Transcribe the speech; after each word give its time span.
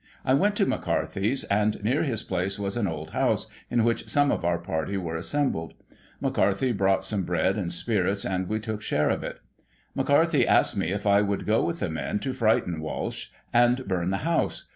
I 0.25 0.33
went 0.33 0.55
to 0.55 0.65
McCarthy's, 0.65 1.43
and 1.43 1.83
near 1.83 2.01
his 2.01 2.23
place 2.23 2.57
was 2.57 2.75
an 2.75 2.87
'old 2.87 3.11
house, 3.11 3.45
in 3.69 3.83
which 3.83 4.09
some 4.09 4.31
of 4.31 4.43
our 4.43 4.57
party 4.57 4.97
were 4.97 5.15
assembled. 5.15 5.75
McCarthy 6.19 6.71
brought 6.71 7.05
some 7.05 7.21
bread 7.21 7.55
and 7.55 7.71
spirits, 7.71 8.25
and 8.25 8.47
we 8.49 8.59
took 8.59 8.81
share 8.81 9.11
of 9.11 9.23
it. 9.23 9.39
McCarthy 9.93 10.47
asked 10.47 10.75
me 10.75 10.91
if 10.91 11.05
I 11.05 11.21
would 11.21 11.45
go 11.45 11.63
with 11.63 11.81
the 11.81 11.89
men 11.91 12.17
to 12.21 12.33
frighten 12.33 12.79
Walsh, 12.81 13.27
and 13.53 13.87
burn 13.87 14.09
the 14.09 14.17
house. 14.25 14.65